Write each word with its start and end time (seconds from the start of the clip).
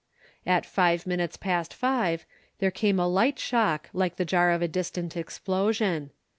At 0.47 0.65
five 0.65 1.05
minutes 1.05 1.37
past 1.37 1.75
five, 1.75 2.25
there 2.57 2.71
came 2.71 2.99
a 2.99 3.07
light 3.07 3.37
shock 3.37 3.87
like 3.93 4.15
the 4.15 4.25
jar 4.25 4.49
of 4.49 4.63
a 4.63 4.67
distant 4.67 5.15
explosion. 5.15 6.09